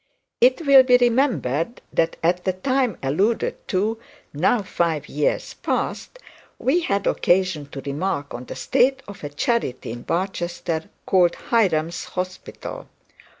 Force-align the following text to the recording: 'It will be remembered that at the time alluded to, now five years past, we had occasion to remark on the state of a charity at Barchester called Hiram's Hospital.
'It 0.41 0.65
will 0.65 0.81
be 0.81 0.97
remembered 0.97 1.79
that 1.93 2.17
at 2.23 2.43
the 2.43 2.53
time 2.53 2.97
alluded 3.03 3.55
to, 3.67 3.99
now 4.33 4.63
five 4.63 5.07
years 5.07 5.53
past, 5.53 6.17
we 6.57 6.79
had 6.79 7.05
occasion 7.05 7.67
to 7.67 7.81
remark 7.81 8.33
on 8.33 8.45
the 8.45 8.55
state 8.55 9.03
of 9.07 9.23
a 9.23 9.29
charity 9.29 9.91
at 9.91 10.07
Barchester 10.07 10.89
called 11.05 11.35
Hiram's 11.51 12.05
Hospital. 12.17 12.87